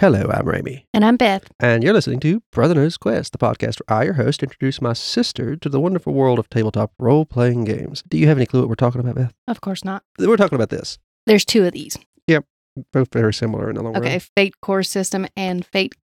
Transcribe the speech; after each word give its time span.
Hello, 0.00 0.30
I'm 0.32 0.46
Ramie, 0.46 0.86
And 0.94 1.04
I'm 1.04 1.16
Beth. 1.16 1.50
and 1.58 1.82
you're 1.82 1.92
listening 1.92 2.20
to 2.20 2.40
Brother 2.52 2.72
Knows 2.76 2.96
Quest, 2.96 3.32
the 3.32 3.38
podcast 3.38 3.80
where 3.84 3.98
I, 3.98 4.04
your 4.04 4.12
host, 4.14 4.44
introduce 4.44 4.80
my 4.80 4.92
sister 4.92 5.56
to 5.56 5.68
the 5.68 5.80
wonderful 5.80 6.12
world 6.12 6.38
of 6.38 6.48
tabletop 6.48 6.92
role 7.00 7.26
playing 7.26 7.64
games. 7.64 8.04
Do 8.06 8.16
you 8.16 8.28
have 8.28 8.36
any 8.38 8.46
clue 8.46 8.60
what 8.60 8.68
we're 8.68 8.74
talking 8.76 9.00
about, 9.00 9.16
Beth? 9.16 9.34
Of 9.48 9.60
course 9.60 9.84
not. 9.84 10.04
We're 10.20 10.36
talking 10.36 10.54
about 10.54 10.70
this. 10.70 10.98
There's 11.26 11.44
two 11.44 11.64
of 11.64 11.72
these. 11.72 11.98
Yep. 12.28 12.44
Both 12.92 13.12
very 13.12 13.34
similar 13.34 13.70
in 13.70 13.74
the 13.74 13.82
long 13.82 13.94
way. 13.94 13.98
Okay, 13.98 14.10
run. 14.12 14.20
Fate 14.36 14.54
Core 14.62 14.84
System 14.84 15.26
and 15.36 15.66
Fate 15.66 15.96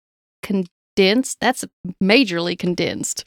Condensed. 0.42 1.36
That's 1.42 1.66
majorly 2.02 2.58
condensed. 2.58 3.26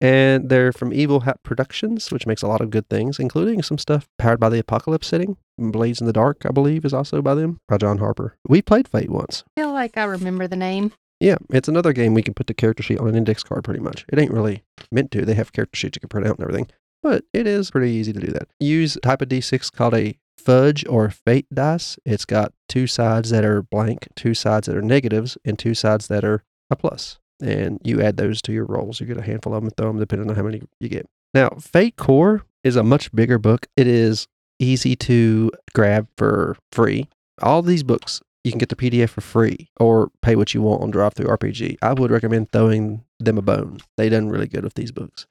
And 0.00 0.48
they're 0.48 0.72
from 0.72 0.92
Evil 0.92 1.20
Hat 1.20 1.42
Productions, 1.42 2.12
which 2.12 2.26
makes 2.26 2.42
a 2.42 2.46
lot 2.46 2.60
of 2.60 2.70
good 2.70 2.88
things, 2.88 3.18
including 3.18 3.62
some 3.62 3.78
stuff 3.78 4.08
powered 4.18 4.38
by 4.38 4.48
the 4.48 4.60
Apocalypse 4.60 5.08
setting. 5.08 5.36
Blades 5.58 6.00
in 6.00 6.06
the 6.06 6.12
Dark, 6.12 6.42
I 6.46 6.50
believe, 6.50 6.84
is 6.84 6.94
also 6.94 7.20
by 7.20 7.34
them, 7.34 7.60
by 7.68 7.78
John 7.78 7.98
Harper. 7.98 8.36
We 8.48 8.62
played 8.62 8.86
Fate 8.86 9.10
once. 9.10 9.42
I 9.56 9.60
feel 9.60 9.72
like 9.72 9.96
I 9.96 10.04
remember 10.04 10.46
the 10.46 10.56
name. 10.56 10.92
Yeah, 11.20 11.36
it's 11.50 11.68
another 11.68 11.92
game 11.92 12.14
we 12.14 12.22
can 12.22 12.34
put 12.34 12.46
the 12.46 12.54
character 12.54 12.82
sheet 12.82 13.00
on 13.00 13.08
an 13.08 13.16
index 13.16 13.42
card 13.42 13.64
pretty 13.64 13.80
much. 13.80 14.06
It 14.08 14.20
ain't 14.20 14.30
really 14.30 14.62
meant 14.92 15.10
to. 15.12 15.24
They 15.24 15.34
have 15.34 15.52
character 15.52 15.76
sheets 15.76 15.96
you 15.96 16.00
can 16.00 16.08
print 16.08 16.28
out 16.28 16.36
and 16.38 16.42
everything, 16.42 16.68
but 17.02 17.24
it 17.32 17.48
is 17.48 17.72
pretty 17.72 17.90
easy 17.90 18.12
to 18.12 18.20
do 18.20 18.28
that. 18.28 18.48
Use 18.60 18.94
a 18.96 19.00
type 19.00 19.20
of 19.20 19.28
D6 19.28 19.72
called 19.72 19.94
a 19.94 20.16
fudge 20.36 20.86
or 20.88 21.10
fate 21.10 21.46
dice. 21.52 21.98
It's 22.04 22.24
got 22.24 22.52
two 22.68 22.86
sides 22.86 23.30
that 23.30 23.44
are 23.44 23.62
blank, 23.62 24.08
two 24.14 24.34
sides 24.34 24.68
that 24.68 24.76
are 24.76 24.82
negatives, 24.82 25.36
and 25.44 25.58
two 25.58 25.74
sides 25.74 26.06
that 26.06 26.24
are 26.24 26.44
a 26.70 26.76
plus. 26.76 27.18
And 27.40 27.80
you 27.84 28.00
add 28.02 28.16
those 28.16 28.42
to 28.42 28.52
your 28.52 28.64
rolls. 28.64 29.00
You 29.00 29.06
get 29.06 29.18
a 29.18 29.22
handful 29.22 29.54
of 29.54 29.62
them 29.62 29.68
and 29.68 29.76
throw 29.76 29.88
them 29.88 29.98
depending 29.98 30.28
on 30.28 30.36
how 30.36 30.42
many 30.42 30.62
you 30.80 30.88
get. 30.88 31.06
Now, 31.34 31.50
Fate 31.60 31.96
Core 31.96 32.44
is 32.64 32.76
a 32.76 32.82
much 32.82 33.12
bigger 33.12 33.38
book. 33.38 33.66
It 33.76 33.86
is 33.86 34.26
easy 34.58 34.96
to 34.96 35.52
grab 35.74 36.08
for 36.16 36.56
free. 36.72 37.08
All 37.40 37.62
these 37.62 37.84
books 37.84 38.20
you 38.44 38.52
can 38.52 38.58
get 38.58 38.68
the 38.70 38.76
PDF 38.76 39.10
for 39.10 39.20
free 39.20 39.68
or 39.78 40.10
pay 40.22 40.34
what 40.34 40.54
you 40.54 40.62
want 40.62 40.82
on 40.82 40.92
DriveThruRPG. 40.92 41.76
I 41.82 41.92
would 41.92 42.10
recommend 42.10 42.50
throwing 42.50 43.04
them 43.18 43.38
a 43.38 43.42
bone. 43.42 43.78
They 43.96 44.08
done 44.08 44.28
really 44.28 44.46
good 44.46 44.64
with 44.64 44.74
these 44.74 44.92
books. 44.92 45.26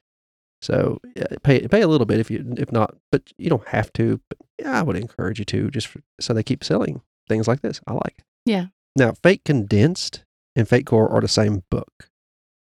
So 0.60 0.98
yeah, 1.16 1.26
pay 1.42 1.66
pay 1.68 1.82
a 1.82 1.88
little 1.88 2.06
bit 2.06 2.20
if 2.20 2.30
you 2.30 2.54
if 2.56 2.72
not, 2.72 2.96
but 3.12 3.22
you 3.38 3.48
don't 3.48 3.66
have 3.68 3.92
to. 3.94 4.20
But 4.28 4.38
yeah, 4.58 4.78
I 4.78 4.82
would 4.82 4.96
encourage 4.96 5.38
you 5.38 5.44
to 5.46 5.70
just 5.70 5.86
for, 5.86 6.00
so 6.20 6.32
they 6.32 6.42
keep 6.42 6.64
selling 6.64 7.00
things 7.28 7.46
like 7.46 7.60
this. 7.62 7.80
I 7.86 7.92
like. 7.92 8.14
it. 8.18 8.24
Yeah. 8.44 8.66
Now, 8.96 9.12
Fate 9.12 9.44
Condensed 9.44 10.24
and 10.56 10.68
Fate 10.68 10.86
Core 10.86 11.08
are 11.08 11.20
the 11.20 11.28
same 11.28 11.62
book. 11.70 12.10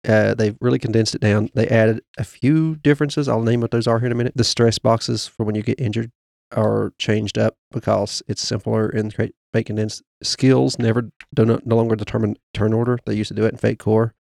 Uh, 0.06 0.34
they've 0.34 0.56
really 0.60 0.78
condensed 0.78 1.14
it 1.14 1.20
down. 1.20 1.50
They 1.54 1.66
added 1.66 2.00
a 2.16 2.24
few 2.24 2.76
differences. 2.76 3.28
I'll 3.28 3.42
name 3.42 3.60
what 3.60 3.72
those 3.72 3.86
are 3.86 3.98
here 3.98 4.06
in 4.06 4.12
a 4.12 4.16
minute. 4.16 4.34
The 4.36 4.44
stress 4.44 4.78
boxes 4.78 5.26
for 5.26 5.44
when 5.44 5.56
you 5.56 5.62
get 5.62 5.80
injured 5.80 6.12
are 6.52 6.92
changed 6.98 7.38
up 7.38 7.56
because 7.72 8.22
it's 8.28 8.40
simpler 8.40 8.88
in 8.88 9.10
Fate 9.10 9.34
Condensed. 9.52 10.02
Skills 10.22 10.78
never 10.78 11.10
do 11.34 11.44
not, 11.44 11.66
no 11.66 11.76
longer 11.76 11.96
determine 11.96 12.36
turn 12.54 12.72
order. 12.72 12.98
They 13.04 13.14
used 13.14 13.28
to 13.28 13.34
do 13.34 13.44
it 13.44 13.52
in 13.52 13.58
Fate 13.58 13.80
Core. 13.80 14.14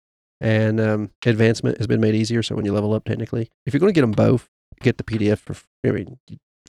And 0.40 0.80
um, 0.80 1.10
advancement 1.24 1.78
has 1.78 1.86
been 1.86 2.00
made 2.00 2.14
easier. 2.14 2.42
So 2.42 2.54
when 2.54 2.64
you 2.64 2.72
level 2.72 2.94
up, 2.94 3.04
technically, 3.04 3.48
if 3.66 3.72
you're 3.72 3.80
going 3.80 3.92
to 3.92 3.94
get 3.94 4.02
them 4.02 4.12
both, 4.12 4.48
get 4.80 4.98
the 4.98 5.04
PDF 5.04 5.38
for 5.38 5.56
I 5.86 5.92
mean 5.92 6.18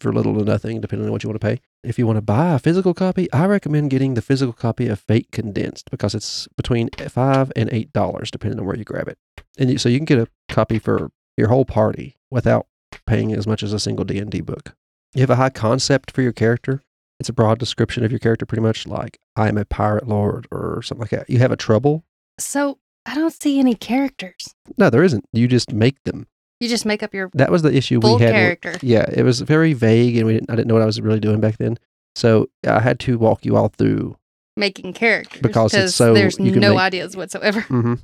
for 0.04 0.14
little 0.14 0.38
to 0.38 0.44
nothing, 0.44 0.82
depending 0.82 1.08
on 1.08 1.12
what 1.12 1.24
you 1.24 1.30
want 1.30 1.42
to 1.42 1.48
pay. 1.48 1.62
If 1.84 1.98
you 1.98 2.06
want 2.06 2.18
to 2.18 2.22
buy 2.22 2.54
a 2.54 2.60
physical 2.60 2.94
copy, 2.94 3.32
I 3.34 3.46
recommend 3.46 3.90
getting 3.90 4.14
the 4.14 4.22
physical 4.22 4.54
copy 4.54 4.88
of 4.88 5.00
Fate 5.00 5.32
Condensed 5.32 5.90
because 5.90 6.14
it's 6.14 6.48
between 6.56 6.90
five 7.10 7.52
and 7.56 7.70
eight 7.72 7.92
dollars, 7.92 8.30
depending 8.30 8.60
on 8.60 8.66
where 8.66 8.78
you 8.78 8.84
grab 8.84 9.08
it. 9.08 9.18
And 9.58 9.72
you, 9.72 9.78
so 9.78 9.90
you 9.90 9.98
can 9.98 10.06
get 10.06 10.20
a 10.20 10.28
copy 10.50 10.78
for 10.78 11.10
your 11.38 11.48
whole 11.48 11.66
party 11.66 12.18
without 12.30 12.68
paying 13.08 13.34
as 13.34 13.48
much 13.48 13.64
as 13.64 13.74
a 13.74 13.80
single 13.80 14.06
D 14.06 14.20
and 14.20 14.30
D 14.30 14.42
book. 14.42 14.76
You 15.14 15.22
have 15.22 15.30
a 15.30 15.36
high 15.36 15.50
concept 15.50 16.12
for 16.12 16.22
your 16.22 16.32
character. 16.32 16.82
It's 17.20 17.30
a 17.30 17.34
broad 17.34 17.60
description 17.60 18.04
of 18.04 18.12
your 18.12 18.20
character, 18.20 18.46
pretty 18.46 18.62
much 18.62 18.88
like 18.88 19.20
I 19.36 19.48
am 19.48 19.58
a 19.58 19.66
pirate 19.66 20.08
lord 20.08 20.48
or 20.52 20.82
something 20.82 21.02
like 21.02 21.12
that. 21.12 21.30
You 21.30 21.40
have 21.40 21.52
a 21.52 21.56
trouble. 21.58 22.04
So 22.40 22.80
I 23.06 23.16
don't 23.16 23.34
see 23.34 23.60
any 23.60 23.76
characters. 23.76 24.56
No, 24.78 24.90
there 24.90 25.04
isn't. 25.04 25.26
You 25.32 25.48
just 25.48 25.72
make 25.72 26.04
them. 26.04 26.28
You 26.60 26.70
just 26.70 26.86
make 26.86 27.04
up 27.04 27.14
your 27.14 27.30
That 27.34 27.52
was 27.52 27.62
the 27.62 27.76
issue 27.76 28.00
we 28.00 28.10
had. 28.12 28.20
when- 28.22 28.32
character. 28.34 28.74
Yeah, 28.82 29.06
it 29.12 29.24
was 29.24 29.42
very 29.42 29.74
vague, 29.74 30.16
and 30.18 30.26
we 30.28 30.34
didn't, 30.34 30.50
I 30.50 30.56
didn't 30.56 30.68
know 30.68 30.76
what 30.76 30.84
I 30.84 30.88
was 30.88 31.02
really 31.02 31.20
doing 31.20 31.40
back 31.42 31.58
then. 31.58 31.78
So 32.16 32.50
I 32.68 32.80
had 32.80 33.00
to 33.02 33.18
walk 33.18 33.46
you 33.46 33.56
all 33.58 33.70
through. 33.70 34.16
Making 34.56 34.94
characters. 34.94 35.42
Because 35.42 35.74
it's 35.74 35.96
so- 35.96 36.14
there's 36.14 36.38
you 36.40 36.52
can 36.52 36.62
no 36.62 36.72
make- 36.76 36.80
ideas 36.80 37.18
whatsoever. 37.18 37.62
hmm 37.68 37.96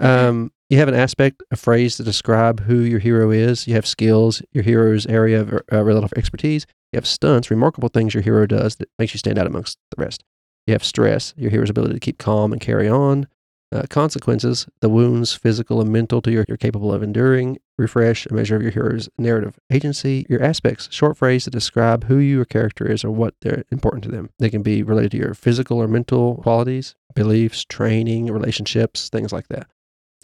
Um, 0.00 0.52
you 0.70 0.78
have 0.78 0.88
an 0.88 0.94
aspect, 0.94 1.42
a 1.50 1.56
phrase 1.56 1.96
to 1.96 2.02
describe 2.02 2.60
who 2.60 2.78
your 2.80 2.98
hero 2.98 3.30
is. 3.30 3.66
You 3.68 3.74
have 3.74 3.86
skills, 3.86 4.42
your 4.52 4.64
hero's 4.64 5.06
area 5.06 5.40
of 5.40 5.52
uh, 5.70 5.82
relative 5.84 6.12
expertise. 6.16 6.66
You 6.92 6.96
have 6.96 7.06
stunts, 7.06 7.50
remarkable 7.50 7.88
things 7.88 8.14
your 8.14 8.22
hero 8.22 8.46
does 8.46 8.76
that 8.76 8.88
makes 8.98 9.12
you 9.14 9.18
stand 9.18 9.38
out 9.38 9.46
amongst 9.46 9.78
the 9.94 10.02
rest. 10.02 10.24
You 10.66 10.72
have 10.72 10.82
stress, 10.84 11.34
your 11.36 11.50
hero's 11.50 11.70
ability 11.70 11.94
to 11.94 12.00
keep 12.00 12.18
calm 12.18 12.52
and 12.52 12.60
carry 12.60 12.88
on. 12.88 13.26
Uh, 13.72 13.84
consequences, 13.88 14.66
the 14.82 14.88
wounds, 14.90 15.32
physical 15.32 15.80
and 15.80 15.90
mental, 15.90 16.20
to 16.20 16.30
your 16.30 16.44
you're 16.46 16.58
capable 16.58 16.92
of 16.92 17.02
enduring. 17.02 17.58
Refresh, 17.78 18.26
a 18.26 18.34
measure 18.34 18.54
of 18.54 18.60
your 18.60 18.70
hero's 18.70 19.08
narrative 19.16 19.58
agency. 19.72 20.26
Your 20.28 20.42
aspects, 20.42 20.88
short 20.90 21.16
phrase 21.16 21.44
to 21.44 21.50
describe 21.50 22.04
who 22.04 22.18
your 22.18 22.44
character 22.44 22.86
is 22.86 23.02
or 23.02 23.10
what 23.10 23.34
they're 23.40 23.64
important 23.70 24.04
to 24.04 24.10
them. 24.10 24.28
They 24.38 24.50
can 24.50 24.62
be 24.62 24.82
related 24.82 25.12
to 25.12 25.16
your 25.16 25.32
physical 25.32 25.80
or 25.80 25.88
mental 25.88 26.36
qualities, 26.42 26.96
beliefs, 27.14 27.64
training, 27.64 28.26
relationships, 28.26 29.08
things 29.08 29.32
like 29.32 29.48
that. 29.48 29.68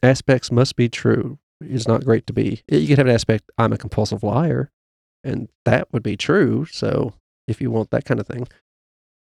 Aspects 0.02 0.52
must 0.52 0.76
be 0.76 0.90
true. 0.90 1.38
It's 1.62 1.88
not 1.88 2.04
great 2.04 2.26
to 2.26 2.34
be. 2.34 2.62
You 2.68 2.86
could 2.86 2.98
have 2.98 3.06
an 3.06 3.14
aspect, 3.14 3.50
I'm 3.56 3.72
a 3.72 3.78
compulsive 3.78 4.22
liar, 4.22 4.70
and 5.24 5.48
that 5.64 5.90
would 5.90 6.02
be 6.02 6.18
true. 6.18 6.66
So 6.66 7.14
if 7.46 7.62
you 7.62 7.70
want 7.70 7.92
that 7.92 8.04
kind 8.04 8.20
of 8.20 8.26
thing, 8.26 8.46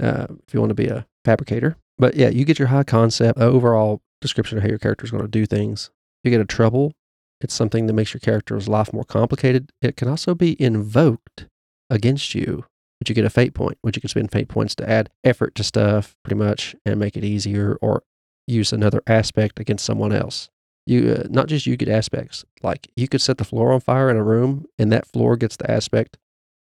uh, 0.03 0.27
if 0.45 0.53
you 0.53 0.59
want 0.59 0.71
to 0.71 0.75
be 0.75 0.87
a 0.87 1.07
fabricator. 1.23 1.77
But 1.97 2.15
yeah, 2.15 2.29
you 2.29 2.43
get 2.43 2.59
your 2.59 2.67
high 2.67 2.83
concept, 2.83 3.39
overall 3.39 4.01
description 4.21 4.57
of 4.57 4.63
how 4.63 4.69
your 4.69 4.79
character 4.79 5.05
is 5.05 5.11
going 5.11 5.23
to 5.23 5.29
do 5.29 5.45
things. 5.45 5.91
If 6.23 6.29
You 6.29 6.37
get 6.37 6.41
a 6.41 6.45
trouble. 6.45 6.93
It's 7.39 7.53
something 7.53 7.85
that 7.85 7.93
makes 7.93 8.13
your 8.13 8.19
character's 8.19 8.67
life 8.67 8.91
more 8.91 9.03
complicated. 9.03 9.71
It 9.81 9.95
can 9.95 10.07
also 10.07 10.33
be 10.33 10.59
invoked 10.61 11.47
against 11.89 12.33
you, 12.33 12.65
but 12.99 13.09
you 13.09 13.15
get 13.15 13.25
a 13.25 13.29
fate 13.29 13.53
point, 13.53 13.77
which 13.81 13.95
you 13.95 14.01
can 14.01 14.09
spend 14.09 14.31
fate 14.31 14.47
points 14.47 14.73
to 14.75 14.89
add 14.89 15.11
effort 15.23 15.53
to 15.55 15.63
stuff 15.63 16.15
pretty 16.23 16.37
much 16.37 16.75
and 16.83 16.99
make 16.99 17.15
it 17.15 17.23
easier 17.23 17.77
or 17.79 18.01
use 18.47 18.73
another 18.73 19.03
aspect 19.05 19.59
against 19.59 19.85
someone 19.85 20.11
else. 20.11 20.49
You 20.87 21.11
uh, 21.11 21.27
not 21.29 21.47
just 21.47 21.67
you 21.67 21.77
get 21.77 21.89
aspects. 21.89 22.43
Like 22.63 22.89
you 22.95 23.07
could 23.07 23.21
set 23.21 23.37
the 23.37 23.43
floor 23.43 23.71
on 23.71 23.81
fire 23.81 24.09
in 24.09 24.17
a 24.17 24.23
room 24.23 24.65
and 24.79 24.91
that 24.91 25.05
floor 25.05 25.37
gets 25.37 25.57
the 25.57 25.69
aspect 25.69 26.17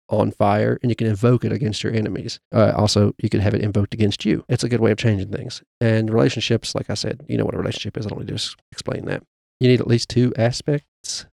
on 0.09 0.31
fire 0.31 0.77
and 0.81 0.91
you 0.91 0.95
can 0.95 1.07
invoke 1.07 1.43
it 1.43 1.51
against 1.51 1.83
your 1.83 1.93
enemies. 1.93 2.39
Uh, 2.53 2.73
also, 2.75 3.13
you 3.17 3.29
can 3.29 3.39
have 3.39 3.53
it 3.53 3.61
invoked 3.61 3.93
against 3.93 4.25
you. 4.25 4.45
It's 4.47 4.63
a 4.63 4.69
good 4.69 4.79
way 4.79 4.91
of 4.91 4.97
changing 4.97 5.31
things. 5.31 5.63
And 5.81 6.13
relationships, 6.13 6.75
like 6.75 6.89
I 6.89 6.93
said, 6.93 7.25
you 7.27 7.37
know 7.37 7.45
what 7.45 7.55
a 7.55 7.59
relationship 7.59 7.97
is. 7.97 8.05
I 8.05 8.09
don't 8.09 8.19
need 8.19 8.37
to 8.37 8.55
explain 8.71 9.05
that. 9.05 9.23
You 9.59 9.69
need 9.69 9.79
at 9.79 9.87
least 9.87 10.09
two 10.09 10.33
aspects, 10.37 11.25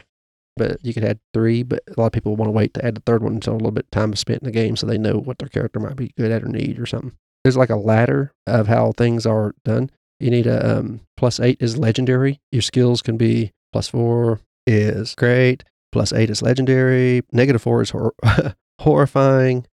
but 0.56 0.78
you 0.84 0.94
could 0.94 1.04
add 1.04 1.18
three. 1.34 1.62
But 1.62 1.82
a 1.88 2.00
lot 2.00 2.06
of 2.06 2.12
people 2.12 2.36
want 2.36 2.48
to 2.48 2.52
wait 2.52 2.74
to 2.74 2.84
add 2.84 2.94
the 2.94 3.02
third 3.02 3.22
one 3.22 3.34
until 3.34 3.54
a 3.54 3.56
little 3.56 3.72
bit 3.72 3.86
of 3.86 3.90
time 3.90 4.12
is 4.12 4.20
spent 4.20 4.42
in 4.42 4.46
the 4.46 4.52
game 4.52 4.76
so 4.76 4.86
they 4.86 4.98
know 4.98 5.18
what 5.18 5.38
their 5.38 5.48
character 5.48 5.80
might 5.80 5.96
be 5.96 6.12
good 6.16 6.30
at 6.30 6.42
or 6.42 6.48
need 6.48 6.78
or 6.78 6.86
something. 6.86 7.12
There's 7.44 7.56
like 7.56 7.70
a 7.70 7.76
ladder 7.76 8.32
of 8.46 8.68
how 8.68 8.92
things 8.92 9.26
are 9.26 9.54
done. 9.64 9.90
You 10.20 10.30
need 10.30 10.46
a 10.46 10.78
um, 10.78 11.00
plus 11.16 11.40
eight 11.40 11.58
is 11.60 11.76
legendary. 11.76 12.40
Your 12.52 12.62
skills 12.62 13.02
can 13.02 13.16
be 13.16 13.50
plus 13.72 13.88
four 13.88 14.40
is 14.66 15.16
great. 15.16 15.64
Plus 15.90 16.12
eight 16.12 16.30
is 16.30 16.42
legendary. 16.42 17.22
Negative 17.32 17.60
four 17.60 17.82
is 17.82 17.90
hor- 17.90 18.14
horrifying. 18.82 19.66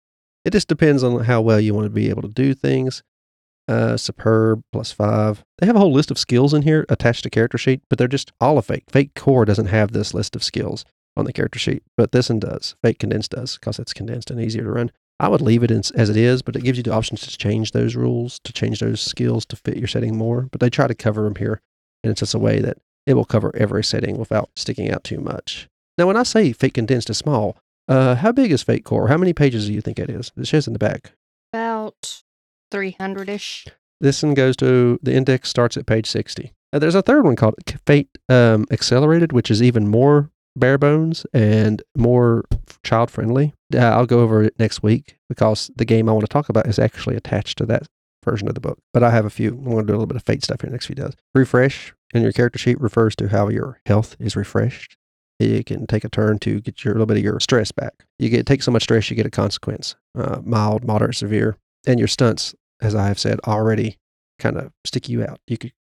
It 0.45 0.53
just 0.53 0.69
depends 0.69 1.03
on 1.03 1.25
how 1.25 1.41
well 1.41 1.61
you 1.61 1.75
want 1.75 1.87
to 1.87 1.91
be 1.91 2.09
able 2.09 2.23
to 2.23 2.29
do 2.29 2.55
things. 2.55 3.03
Uh, 3.69 3.97
superb 3.97 4.63
plus 4.73 4.93
five. 4.93 5.45
They 5.59 5.67
have 5.67 5.75
a 5.75 5.81
whole 5.81 5.93
list 5.93 6.13
of 6.13 6.19
skills 6.19 6.55
in 6.55 6.63
here 6.63 6.87
attached 6.89 7.25
to 7.25 7.31
character 7.31 7.59
sheet, 7.59 7.83
but 7.91 7.99
they're 7.99 8.07
just 8.07 8.31
all 8.41 8.59
of 8.59 8.67
fake. 8.67 8.85
Fate 8.89 9.13
Core 9.17 9.45
doesn't 9.45 9.67
have 9.67 9.91
this 9.91 10.15
list 10.15 10.37
of 10.37 10.45
skills 10.45 10.85
on 11.17 11.25
the 11.25 11.33
character 11.33 11.59
sheet, 11.59 11.83
but 11.97 12.13
this 12.13 12.29
one 12.29 12.39
does. 12.39 12.77
Fate 12.83 13.01
Condensed 13.01 13.33
does 13.33 13.59
because 13.59 13.81
it's 13.81 13.93
condensed 13.93 14.31
and 14.31 14.41
easier 14.41 14.63
to 14.63 14.71
run. 14.71 14.93
I 15.19 15.29
would 15.29 15.41
leave 15.41 15.65
it 15.65 15.71
in, 15.71 15.83
as 15.97 16.11
it 16.11 16.17
is, 16.17 16.43
but 16.43 16.55
it 16.55 16.63
gives 16.63 16.79
you 16.79 16.85
the 16.85 16.93
options 16.93 17.23
to 17.23 17.37
change 17.37 17.73
those 17.73 17.97
rules, 17.97 18.39
to 18.45 18.53
change 18.53 18.79
those 18.79 19.01
skills 19.01 19.45
to 19.47 19.57
fit 19.57 19.79
your 19.79 19.89
setting 19.89 20.17
more. 20.17 20.43
But 20.53 20.61
they 20.61 20.71
try 20.71 20.87
to 20.87 20.95
cover 20.95 21.23
them 21.23 21.37
here, 21.37 21.61
and 22.05 22.11
it's 22.11 22.21
just 22.21 22.35
a 22.35 22.39
way 22.39 22.61
that 22.61 22.79
it 23.07 23.15
will 23.15 23.25
cover 23.25 23.51
every 23.57 23.83
setting 23.83 24.19
without 24.19 24.51
sticking 24.55 24.91
out 24.91 25.03
too 25.05 25.19
much. 25.19 25.69
Now, 25.99 26.07
when 26.07 26.17
I 26.17 26.23
say 26.23 26.53
Fate 26.53 26.75
Condensed 26.75 27.09
is 27.09 27.19
small, 27.19 27.57
uh, 27.89 28.17
how 28.17 28.33
big 28.33 28.51
is 28.53 28.63
Fate 28.63 28.85
Core? 28.85 29.09
How 29.09 29.17
many 29.17 29.33
pages 29.33 29.67
do 29.67 29.73
you 29.73 29.81
think 29.81 29.99
it 29.99 30.11
is? 30.11 30.33
It 30.37 30.47
says 30.47 30.67
in 30.67 30.73
the 30.73 30.79
back. 30.79 31.13
About 31.53 32.23
300 32.71 33.29
ish. 33.29 33.67
This 34.01 34.23
one 34.23 34.35
goes 34.35 34.57
to 34.57 34.99
the 35.03 35.15
index 35.15 35.49
starts 35.49 35.77
at 35.77 35.87
page 35.87 36.07
60. 36.07 36.53
Uh, 36.73 36.79
there's 36.79 36.95
a 36.95 37.03
third 37.03 37.25
one 37.25 37.37
called 37.37 37.55
Fate 37.87 38.11
um, 38.29 38.67
Accelerated, 38.71 39.33
which 39.33 39.51
is 39.51 39.63
even 39.63 39.89
more 39.89 40.31
bare 40.57 40.79
bones 40.79 41.25
and 41.33 41.83
more 41.97 42.45
child 42.83 43.11
friendly. 43.11 43.55
Uh, 43.75 43.79
I'll 43.79 44.07
go 44.07 44.21
over 44.21 44.43
it 44.43 44.59
next 44.59 44.83
week 44.83 45.19
because 45.29 45.71
the 45.77 45.85
game 45.85 46.09
I 46.09 46.13
want 46.13 46.25
to 46.25 46.33
talk 46.33 46.49
about 46.49 46.67
is 46.67 46.79
actually 46.79 47.17
attached 47.17 47.59
to 47.59 47.67
that 47.67 47.85
version 48.25 48.49
of 48.49 48.55
the 48.55 48.61
book. 48.61 48.79
But 48.93 49.03
I 49.03 49.11
have 49.11 49.25
a 49.25 49.31
few. 49.31 49.51
I'm 49.51 49.65
going 49.65 49.79
to 49.79 49.85
do 49.85 49.93
a 49.93 49.99
little 49.99 50.07
bit 50.07 50.17
of 50.17 50.25
fate 50.25 50.43
stuff 50.43 50.61
here 50.61 50.71
next 50.71 50.87
few 50.87 50.97
days. 50.97 51.15
Refresh 51.35 51.95
in 52.13 52.23
your 52.23 52.33
character 52.33 52.59
sheet 52.59 52.81
refers 52.81 53.15
to 53.17 53.29
how 53.29 53.49
your 53.49 53.81
health 53.87 54.17
is 54.19 54.37
refreshed. 54.37 54.97
You 55.39 55.63
can 55.65 55.87
take 55.87 56.05
a 56.05 56.09
turn 56.09 56.39
to 56.41 56.61
get 56.61 56.85
your 56.85 56.95
little 56.95 57.07
bit 57.07 57.19
of 57.19 57.23
your 57.23 57.41
stress 57.41 57.71
back. 57.73 58.07
You 58.19 58.29
get 58.29 58.47
take 58.47 58.63
so 58.63 58.71
much 58.71 58.85
stress, 58.85 59.11
you 59.11 59.17
get 59.17 59.27
a 59.27 59.31
consequence, 59.31 59.95
uh, 60.17 60.41
mild, 60.45 60.85
moderate, 60.85 61.17
severe, 61.17 61.57
and 61.87 61.99
your 61.99 62.09
stunts, 62.09 62.55
as 62.81 62.95
I 62.95 63.09
have 63.09 63.19
said 63.19 63.39
already, 63.47 63.99
kind 64.39 64.57
of 64.57 64.73
stick 64.85 65.09
you 65.09 65.23
out. 65.23 65.41
You 65.47 65.59
could 65.59 65.73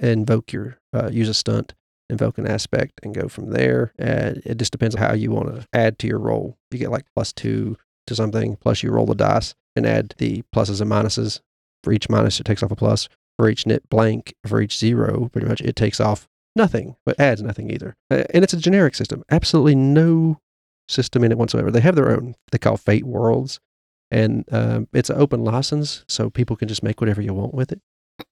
invoke 0.00 0.52
your 0.52 0.78
uh, 0.92 1.08
use 1.10 1.28
a 1.28 1.34
stunt, 1.34 1.74
invoke 2.10 2.36
an 2.38 2.46
aspect, 2.46 3.00
and 3.02 3.14
go 3.14 3.28
from 3.28 3.50
there. 3.50 3.92
It 3.98 4.58
just 4.58 4.72
depends 4.72 4.94
on 4.94 5.00
how 5.02 5.14
you 5.14 5.30
want 5.30 5.54
to 5.54 5.66
add 5.72 5.98
to 6.00 6.06
your 6.06 6.18
roll. 6.18 6.58
You 6.70 6.78
get 6.78 6.90
like 6.90 7.06
plus 7.14 7.32
two 7.32 7.76
to 8.06 8.14
something, 8.14 8.56
plus 8.56 8.82
you 8.82 8.90
roll 8.90 9.06
the 9.06 9.14
dice 9.14 9.54
and 9.74 9.86
add 9.86 10.14
the 10.18 10.42
pluses 10.54 10.80
and 10.80 10.90
minuses. 10.90 11.40
For 11.84 11.92
each 11.92 12.08
minus, 12.08 12.40
it 12.40 12.44
takes 12.44 12.62
off 12.62 12.72
a 12.72 12.76
plus. 12.76 13.08
For 13.38 13.48
each 13.48 13.66
net 13.66 13.88
blank, 13.88 14.34
for 14.46 14.60
each 14.60 14.76
zero, 14.76 15.28
pretty 15.32 15.46
much 15.46 15.60
it 15.60 15.76
takes 15.76 16.00
off 16.00 16.28
nothing, 16.58 16.96
but 17.06 17.18
adds 17.18 17.42
nothing 17.42 17.70
either. 17.70 17.96
Uh, 18.10 18.24
and 18.34 18.44
it's 18.44 18.52
a 18.52 18.58
generic 18.58 18.94
system. 18.94 19.22
Absolutely 19.30 19.74
no 19.74 20.38
system 20.88 21.24
in 21.24 21.32
it 21.32 21.38
whatsoever. 21.38 21.70
They 21.70 21.80
have 21.80 21.96
their 21.96 22.10
own. 22.10 22.34
They 22.52 22.58
call 22.58 22.76
Fate 22.76 23.04
Worlds, 23.04 23.60
and 24.10 24.44
um, 24.52 24.88
it's 24.92 25.08
an 25.10 25.18
open 25.18 25.44
license, 25.44 26.04
so 26.08 26.28
people 26.28 26.56
can 26.56 26.68
just 26.68 26.82
make 26.82 27.00
whatever 27.00 27.22
you 27.22 27.32
want 27.32 27.54
with 27.54 27.72
it. 27.72 27.80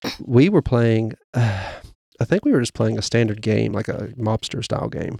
We 0.23 0.49
were 0.49 0.61
playing. 0.61 1.13
Uh, 1.33 1.71
I 2.19 2.25
think 2.25 2.43
we 2.45 2.51
were 2.51 2.59
just 2.59 2.73
playing 2.73 2.97
a 2.97 3.01
standard 3.01 3.41
game, 3.41 3.71
like 3.73 3.87
a 3.87 4.09
mobster 4.17 4.63
style 4.63 4.89
game. 4.89 5.19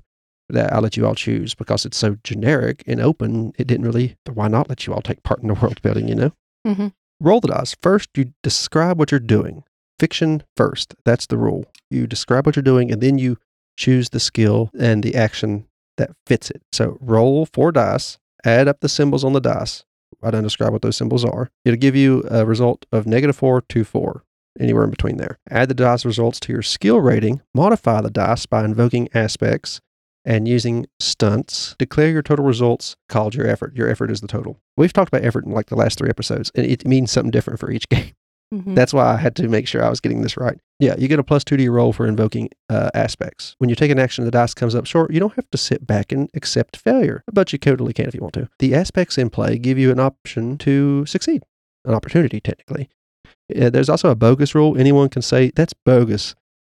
That 0.50 0.72
I 0.72 0.80
let 0.80 0.96
you 0.96 1.06
all 1.06 1.14
choose 1.16 1.54
because 1.56 1.86
it's 1.86 1.98
so 1.98 2.18
generic 2.24 2.82
and 2.88 3.02
open. 3.02 3.52
It 3.58 3.68
didn't 3.68 3.86
really. 3.86 4.16
Why 4.34 4.48
not 4.48 4.70
let 4.70 4.88
you 4.88 4.94
all 4.94 5.02
take 5.02 5.22
part 5.24 5.42
in 5.42 5.48
the 5.50 5.54
world 5.56 5.82
building? 5.82 6.08
You 6.08 6.16
know. 6.16 6.32
Mhm. 6.66 6.94
Roll 7.20 7.40
the 7.42 7.50
dice. 7.50 7.76
First, 7.82 8.10
you 8.16 8.34
describe 8.44 8.98
what 8.98 9.12
you're 9.12 9.20
doing. 9.20 9.64
Fiction 10.00 10.44
first. 10.56 10.96
That's 11.06 11.26
the 11.28 11.38
rule. 11.38 11.66
You 11.90 12.08
describe 12.08 12.46
what 12.46 12.56
you're 12.56 12.64
doing, 12.64 12.92
and 12.92 13.02
then 13.02 13.18
you 13.18 13.38
choose 13.78 14.10
the 14.10 14.20
skill 14.20 14.72
and 14.78 15.04
the 15.04 15.16
action 15.16 15.68
that 15.98 16.12
fits 16.26 16.50
it. 16.50 16.62
So 16.72 16.98
roll 17.00 17.46
four 17.46 17.72
dice, 17.72 18.18
add 18.46 18.68
up 18.68 18.80
the 18.80 18.90
symbols 18.90 19.24
on 19.24 19.34
the 19.34 19.42
dice. 19.42 19.84
I 20.24 20.32
don't 20.32 20.44
describe 20.44 20.74
what 20.74 20.82
those 20.82 20.98
symbols 20.98 21.26
are. 21.26 21.50
It'll 21.66 21.78
give 21.78 21.96
you 21.96 22.24
a 22.30 22.46
result 22.46 22.86
of 22.92 23.06
negative 23.06 23.36
four 23.36 23.62
to 23.62 23.84
four, 23.84 24.24
anywhere 24.60 24.84
in 24.84 24.90
between 24.90 25.18
there. 25.18 25.38
Add 25.50 25.70
the 25.70 25.76
dice 25.76 26.06
results 26.06 26.40
to 26.42 26.54
your 26.54 26.62
skill 26.62 27.00
rating, 27.02 27.42
modify 27.54 28.02
the 28.02 28.10
dice 28.10 28.46
by 28.46 28.64
invoking 28.64 29.10
aspects 29.14 29.82
and 30.26 30.48
using 30.48 30.88
stunts. 31.00 31.76
Declare 31.78 32.10
your 32.12 32.22
total 32.22 32.46
results 32.46 32.96
called 33.08 33.36
your 33.36 33.48
effort. 33.48 33.76
Your 33.76 33.90
effort 33.90 34.12
is 34.12 34.22
the 34.22 34.28
total. 34.28 34.60
We've 34.76 34.94
talked 34.94 35.10
about 35.10 35.26
effort 35.26 35.46
in 35.46 35.52
like 35.52 35.68
the 35.68 35.76
last 35.76 35.98
three 35.98 36.10
episodes, 36.10 36.52
and 36.56 36.66
it 36.66 36.86
means 36.86 37.12
something 37.12 37.32
different 37.32 37.60
for 37.60 37.72
each 37.72 37.88
game. 37.90 38.12
Mhm. 38.54 38.76
That's 38.76 38.94
why 38.94 39.14
I 39.14 39.18
had 39.18 39.36
to 39.38 39.48
make 39.50 39.68
sure 39.68 39.84
I 39.84 39.90
was 39.90 40.00
getting 40.00 40.22
this 40.22 40.38
right. 40.38 40.58
Yeah, 40.80 40.96
you 40.98 41.08
get 41.08 41.20
a 41.20 41.24
plus 41.24 41.44
two 41.44 41.58
to 41.58 41.64
your 41.64 41.74
roll 41.74 41.92
for 41.92 42.08
invoking 42.08 42.50
uh, 42.70 42.90
aspects. 42.94 43.56
When 43.58 43.70
you 43.70 43.76
take 43.76 43.92
an 43.92 44.00
action, 44.00 44.24
the 44.24 44.32
dice 44.32 44.54
comes 44.54 44.74
up 44.74 44.86
short. 44.86 45.12
You 45.12 45.20
don't 45.20 45.34
have 45.34 45.50
to 45.52 45.58
sit 45.58 45.86
back 45.86 46.12
and 46.12 46.30
accept 46.34 46.78
failure, 46.78 47.24
but 47.32 47.52
you 47.52 47.60
totally 47.60 47.94
can 47.94 48.06
if 48.08 48.14
you 48.14 48.22
want 48.22 48.36
to. 48.36 48.48
The 48.60 48.74
aspects 48.74 49.18
in 49.18 49.30
play 49.30 49.58
give 49.58 49.78
you 49.78 49.92
an 49.92 50.00
option 50.00 50.58
to 50.60 51.06
succeed, 51.06 51.44
an 51.84 51.94
opportunity 51.94 52.40
technically. 52.40 52.90
Uh, 53.54 53.70
there's 53.70 53.90
also 53.90 54.10
a 54.10 54.16
bogus 54.16 54.56
rule. 54.56 54.78
Anyone 54.78 55.10
can 55.10 55.22
say 55.22 55.52
that's 55.54 55.74
bogus 55.74 56.36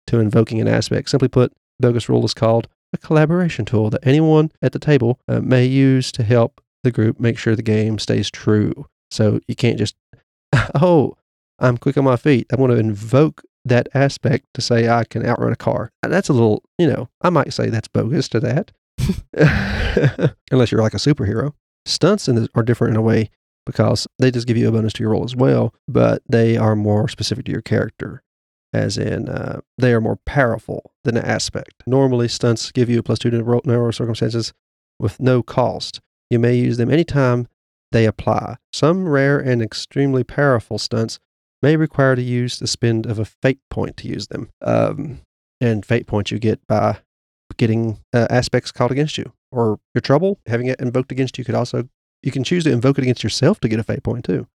to 0.08 0.18
invoking 0.18 0.60
an 0.60 0.68
aspect. 0.68 1.10
Simply 1.10 1.28
put, 1.28 1.52
bogus 1.78 2.08
rule 2.08 2.24
is 2.24 2.34
called 2.34 2.66
a 2.92 2.98
collaboration 2.98 3.64
tool 3.64 3.90
that 3.90 4.04
anyone 4.04 4.50
at 4.60 4.72
the 4.72 4.78
table 4.80 5.20
uh, 5.28 5.40
may 5.40 5.64
use 5.64 6.10
to 6.12 6.24
help 6.24 6.60
the 6.82 6.90
group 6.90 7.20
make 7.20 7.38
sure 7.38 7.54
the 7.54 7.62
game 7.62 7.98
stays 7.98 8.30
true. 8.30 8.86
So 9.10 9.38
you 9.46 9.54
can't 9.54 9.78
just, 9.78 9.94
oh, 10.74 11.14
I'm 11.60 11.76
quick 11.76 11.96
on 11.96 12.04
my 12.04 12.16
feet. 12.16 12.46
I 12.52 12.56
want 12.56 12.72
to 12.72 12.78
invoke 12.78 13.42
that 13.64 13.88
aspect 13.94 14.46
to 14.54 14.60
say 14.60 14.88
I 14.88 15.04
can 15.04 15.24
outrun 15.24 15.52
a 15.52 15.56
car. 15.56 15.92
And 16.02 16.12
That's 16.12 16.28
a 16.28 16.32
little, 16.32 16.62
you 16.78 16.86
know, 16.86 17.08
I 17.20 17.30
might 17.30 17.52
say 17.52 17.68
that's 17.68 17.88
bogus 17.88 18.28
to 18.30 18.40
that. 18.40 18.72
Unless 20.50 20.72
you're 20.72 20.82
like 20.82 20.94
a 20.94 20.98
superhero. 20.98 21.52
Stunts 21.86 22.28
in 22.28 22.36
this 22.36 22.48
are 22.54 22.62
different 22.62 22.94
in 22.94 22.96
a 22.96 23.02
way 23.02 23.30
because 23.66 24.06
they 24.18 24.30
just 24.30 24.46
give 24.46 24.56
you 24.56 24.68
a 24.68 24.72
bonus 24.72 24.92
to 24.94 25.02
your 25.02 25.12
roll 25.12 25.24
as 25.24 25.36
well, 25.36 25.74
but 25.86 26.22
they 26.28 26.56
are 26.56 26.76
more 26.76 27.08
specific 27.08 27.44
to 27.46 27.52
your 27.52 27.62
character, 27.62 28.22
as 28.72 28.98
in 28.98 29.28
uh, 29.28 29.60
they 29.78 29.92
are 29.92 30.00
more 30.00 30.18
powerful 30.24 30.92
than 31.04 31.16
an 31.16 31.24
aspect. 31.24 31.74
Normally, 31.86 32.28
stunts 32.28 32.72
give 32.72 32.88
you 32.88 32.98
a 32.98 33.02
plus 33.02 33.18
two 33.18 33.30
to 33.30 33.60
narrow 33.64 33.90
circumstances 33.90 34.52
with 34.98 35.20
no 35.20 35.42
cost. 35.42 36.00
You 36.30 36.38
may 36.38 36.54
use 36.54 36.76
them 36.76 36.90
anytime 36.90 37.48
they 37.92 38.06
apply. 38.06 38.56
Some 38.72 39.08
rare 39.08 39.38
and 39.38 39.62
extremely 39.62 40.24
powerful 40.24 40.78
stunts 40.78 41.18
may 41.62 41.76
require 41.76 42.16
to 42.16 42.22
use 42.22 42.58
the 42.58 42.66
spend 42.66 43.06
of 43.06 43.18
a 43.18 43.24
fate 43.24 43.60
point 43.70 43.96
to 43.98 44.08
use 44.08 44.28
them. 44.28 44.50
Um, 44.62 45.20
and 45.60 45.84
fate 45.84 46.06
points 46.06 46.30
you 46.30 46.38
get 46.38 46.66
by 46.66 46.98
getting 47.56 47.98
uh, 48.14 48.26
aspects 48.30 48.72
called 48.72 48.90
against 48.90 49.18
you 49.18 49.32
or 49.52 49.78
your 49.94 50.00
trouble 50.00 50.38
having 50.46 50.66
it 50.66 50.80
invoked 50.80 51.12
against 51.12 51.36
you 51.36 51.44
could 51.44 51.54
also 51.54 51.88
you 52.22 52.30
can 52.30 52.44
choose 52.44 52.64
to 52.64 52.72
invoke 52.72 52.98
it 52.98 53.02
against 53.02 53.22
yourself 53.22 53.60
to 53.60 53.68
get 53.68 53.80
a 53.80 53.82
fate 53.82 54.02
point 54.02 54.24
too. 54.24 54.46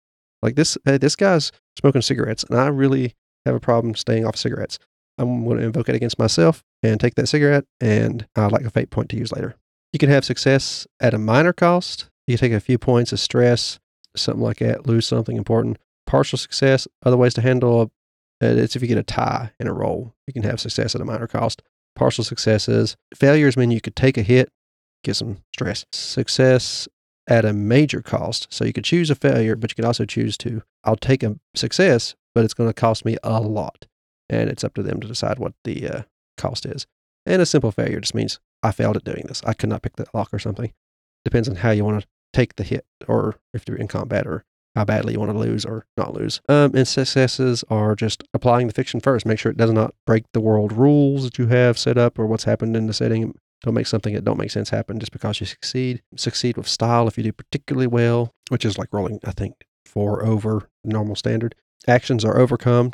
Like 0.43 0.55
this 0.55 0.79
uh, 0.87 0.99
this 0.99 1.17
guy's 1.17 1.53
smoking 1.79 2.03
cigarettes 2.03 2.45
and 2.45 2.59
i 2.59 2.67
really 2.69 3.15
have 3.47 3.55
a 3.55 3.61
problem 3.61 3.95
staying 3.95 4.25
off 4.25 4.37
cigarettes. 4.37 4.79
I'm 5.19 5.45
going 5.45 5.59
to 5.59 5.65
invoke 5.65 5.89
it 5.89 5.95
against 5.95 6.19
myself 6.19 6.65
and 6.83 6.99
take 6.99 7.15
that 7.17 7.29
cigarette 7.29 7.65
and 7.81 8.27
i'd 8.37 8.53
like 8.53 8.65
a 8.65 8.71
fate 8.71 8.91
point 8.91 9.11
to 9.11 9.17
use 9.17 9.33
later. 9.33 9.57
You 9.93 9.99
can 9.99 10.11
have 10.11 10.25
success 10.25 10.87
at 11.01 11.15
a 11.15 11.19
minor 11.19 11.53
cost. 11.53 12.09
You 12.27 12.37
can 12.37 12.49
take 12.49 12.57
a 12.57 12.61
few 12.61 12.79
points 12.79 13.13
of 13.13 13.21
stress 13.21 13.79
something 14.17 14.43
like 14.43 14.59
that 14.59 14.87
lose 14.87 15.07
something 15.07 15.37
important 15.37 15.77
partial 16.07 16.39
success 16.39 16.87
other 17.05 17.17
ways 17.17 17.35
to 17.35 17.41
handle 17.41 17.93
uh, 18.43 18.47
it's 18.47 18.77
if 18.77 18.83
you 18.83 18.89
get 18.89 18.99
a 18.99 19.03
tie 19.03 19.51
in 19.59 19.67
a 19.67 19.73
roll 19.73 20.15
you 20.27 20.33
can 20.33 20.43
have 20.43 20.61
success 20.61 20.95
at 20.95 21.01
a 21.01 21.05
minor 21.05 21.27
cost 21.27 21.63
partial 21.95 22.25
successes. 22.25 22.97
Failures 23.15 23.57
mean 23.57 23.71
you 23.71 23.81
could 23.81 23.97
take 23.97 24.19
a 24.19 24.23
hit, 24.23 24.51
get 25.03 25.17
some 25.17 25.39
stress. 25.55 25.85
Success 25.93 26.89
at 27.29 27.45
a 27.45 27.53
major 27.53 28.03
cost. 28.03 28.47
So 28.51 28.65
you 28.65 28.73
could 28.73 28.85
choose 28.85 29.11
a 29.11 29.15
failure, 29.15 29.57
but 29.57 29.71
you 29.71 29.77
could 29.77 29.85
also 29.85 30.05
choose 30.05 30.37
to, 30.39 30.63
I'll 30.85 30.97
take 30.97 31.23
a 31.23 31.39
success, 31.55 32.15
but 32.35 32.45
it's 32.45 32.55
going 32.55 32.69
to 32.69 32.75
cost 32.75 33.05
me 33.05 33.17
a 33.23 33.41
lot. 33.41 33.87
And 34.29 34.51
it's 34.51 34.65
up 34.65 34.75
to 34.75 34.83
them 34.83 35.01
to 35.01 35.07
decide 35.07 35.39
what 35.39 35.55
the 35.65 35.89
uh, 35.89 36.03
cost 36.37 36.67
is. 36.67 36.87
And 37.27 37.41
a 37.41 37.47
simple 37.47 37.71
failure 37.71 38.01
just 38.01 38.15
means 38.15 38.41
I 38.63 38.73
failed 38.73 38.97
at 38.97 39.05
doing 39.05 39.25
this. 39.27 39.43
I 39.45 39.55
could 39.55 39.69
not 39.69 39.83
pick 39.83 39.97
that 39.97 40.15
lock 40.15 40.33
or 40.33 40.39
something. 40.39 40.73
Depends 41.25 41.49
on 41.49 41.57
how 41.57 41.71
you 41.71 41.85
want 41.85 42.03
to 42.03 42.09
take 42.33 42.57
the 42.57 42.65
hit 42.65 42.85
or 43.07 43.37
if 43.53 43.65
you're 43.69 43.77
in 43.77 43.89
combat 43.89 44.27
or 44.27 44.45
how 44.75 44.85
badly 44.85 45.13
you 45.13 45.21
want 45.21 45.31
to 45.31 45.39
lose 45.39 45.65
or 45.65 45.87
not 45.97 46.15
lose. 46.15 46.41
Um, 46.49 46.73
and 46.75 46.87
successes 46.87 47.65
are 47.71 47.95
just 47.95 48.25
applying 48.35 48.67
the 48.67 48.73
fiction 48.73 49.01
first. 49.01 49.27
Make 49.27 49.39
sure 49.39 49.53
it 49.53 49.59
does 49.59 49.73
not 49.73 49.95
break 50.07 50.25
the 50.33 50.41
world 50.41 50.73
rules 50.73 51.25
that 51.25 51.39
you 51.39 51.47
have 51.47 51.79
set 51.79 51.97
up 51.97 52.19
or 52.19 52.27
what's 52.27 52.45
happened 52.45 52.77
in 52.77 52.87
the 52.87 52.93
setting. 52.93 53.39
Don't 53.63 53.75
make 53.75 53.87
something 53.87 54.15
that 54.15 54.25
don't 54.25 54.39
make 54.39 54.51
sense 54.51 54.71
happen 54.71 54.99
just 54.99 55.13
because 55.13 55.41
you 55.41 55.47
succeed. 55.47 56.03
Succeed 56.17 56.57
with 56.57 56.69
style 56.69 57.09
if 57.09 57.17
you 57.17 57.25
do 57.25 57.33
particularly 57.33 57.87
well, 57.87 58.33
which 58.49 58.65
is 58.65 58.77
like 58.77 58.93
rolling, 58.93 59.21
I 59.25 59.31
think, 59.31 59.55
four 59.87 60.25
over 60.25 60.69
normal 60.85 61.17
standard. 61.17 61.55
Actions 61.87 62.25
are 62.25 62.39
overcome 62.39 62.93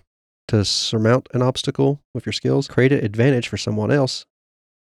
to 0.49 0.65
surmount 0.65 1.29
an 1.33 1.43
obstacle 1.43 2.03
with 2.15 2.27
your 2.27 2.33
skills. 2.33 2.69
Create 2.69 2.93
an 2.93 3.05
advantage 3.05 3.49
for 3.49 3.57
someone 3.57 3.91
else. 3.91 4.27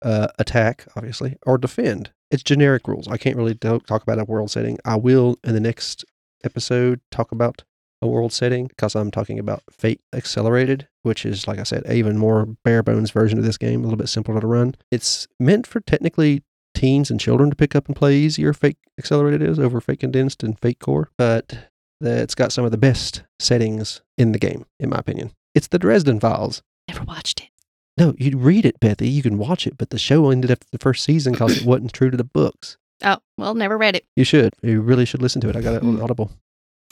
Uh, 0.01 0.27
attack, 0.37 0.85
obviously, 0.95 1.37
or 1.45 1.57
defend. 1.57 2.11
It's 2.31 2.43
generic 2.43 2.87
rules. 2.87 3.07
I 3.07 3.17
can't 3.17 3.35
really 3.35 3.55
talk 3.55 4.03
about 4.03 4.19
a 4.19 4.23
world 4.23 4.49
setting. 4.49 4.77
I 4.85 4.95
will 4.95 5.37
in 5.43 5.53
the 5.53 5.59
next 5.59 6.05
episode 6.43 7.01
talk 7.11 7.31
about 7.31 7.63
a 8.01 8.07
world 8.07 8.31
setting 8.31 8.67
because 8.67 8.95
I'm 8.95 9.11
talking 9.11 9.39
about 9.39 9.63
Fate 9.69 10.01
Accelerated, 10.13 10.87
which 11.03 11.25
is, 11.25 11.47
like 11.47 11.59
I 11.59 11.63
said, 11.63 11.83
a 11.85 11.93
even 11.93 12.17
more 12.17 12.45
bare 12.63 12.81
bones 12.81 13.11
version 13.11 13.37
of 13.37 13.43
this 13.43 13.57
game, 13.57 13.81
a 13.81 13.83
little 13.83 13.97
bit 13.97 14.09
simpler 14.09 14.39
to 14.39 14.47
run. 14.47 14.75
It's 14.91 15.27
meant 15.39 15.67
for 15.67 15.81
technically 15.81 16.43
teens 16.73 17.11
and 17.11 17.19
children 17.19 17.49
to 17.49 17.55
pick 17.55 17.75
up 17.75 17.87
and 17.87 17.95
play 17.95 18.15
easier. 18.15 18.53
Fate 18.53 18.77
Accelerated 18.97 19.41
is 19.41 19.59
over 19.59 19.81
Fate 19.81 19.99
Condensed 19.99 20.43
and 20.43 20.57
Fate 20.59 20.79
Core, 20.79 21.09
but 21.17 21.69
it's 21.99 22.35
got 22.35 22.53
some 22.53 22.63
of 22.63 22.71
the 22.71 22.77
best 22.77 23.23
settings 23.39 24.01
in 24.17 24.31
the 24.31 24.39
game, 24.39 24.65
in 24.79 24.89
my 24.89 24.97
opinion. 24.97 25.31
It's 25.53 25.67
the 25.67 25.79
Dresden 25.79 26.21
Files. 26.21 26.61
Never 26.87 27.03
watched 27.03 27.41
it. 27.41 27.49
No, 27.97 28.13
you'd 28.17 28.35
read 28.35 28.65
it, 28.65 28.79
Bethy. 28.79 29.11
You 29.11 29.21
can 29.21 29.37
watch 29.37 29.67
it, 29.67 29.77
but 29.77 29.89
the 29.89 29.99
show 29.99 30.29
ended 30.29 30.51
after 30.51 30.67
the 30.71 30.77
first 30.77 31.03
season 31.03 31.33
because 31.33 31.57
it 31.57 31.65
wasn't 31.65 31.91
true 31.91 32.09
to 32.09 32.15
the 32.15 32.23
books. 32.23 32.77
Oh, 33.03 33.17
well, 33.37 33.55
never 33.55 33.77
read 33.77 33.95
it. 33.95 34.05
You 34.15 34.23
should. 34.23 34.53
You 34.61 34.81
really 34.81 35.05
should 35.05 35.21
listen 35.21 35.41
to 35.41 35.49
it. 35.49 35.55
I 35.55 35.61
got 35.61 35.75
it 35.75 35.83
on 35.83 35.95
hmm. 35.95 36.03
Audible. 36.03 36.31